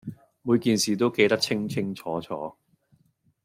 [0.41, 2.55] 每件事都記得清清楚楚